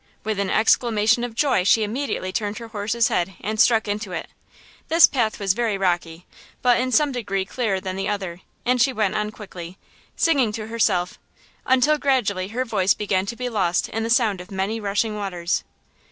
With 0.23 0.39
an 0.39 0.49
exclamation 0.49 1.23
of 1.23 1.35
joy 1.35 1.63
she 1.63 1.83
immediately 1.83 2.31
turned 2.31 2.57
her 2.57 2.69
horse's 2.69 3.09
head 3.09 3.35
and 3.41 3.59
struck 3.59 3.87
into 3.87 4.11
it. 4.13 4.29
This 4.87 5.05
path 5.05 5.39
was 5.39 5.53
very 5.53 5.77
rocky, 5.77 6.25
but 6.63 6.79
in 6.79 6.91
some 6.91 7.11
degree 7.11 7.45
clearer 7.45 7.79
than 7.79 7.95
the 7.95 8.09
other, 8.09 8.41
and 8.65 8.81
she 8.81 8.91
went 8.93 9.13
on 9.13 9.29
quickly, 9.29 9.77
singing 10.15 10.51
to 10.53 10.65
herself, 10.69 11.19
until 11.67 11.99
gradually 11.99 12.47
her 12.47 12.65
voice 12.65 12.95
began 12.95 13.27
to 13.27 13.35
be 13.35 13.47
lost 13.47 13.89
in 13.89 14.01
the 14.01 14.09
sound 14.09 14.41
of 14.41 14.49
many 14.49 14.79
rushing 14.79 15.17
waters. 15.17 15.63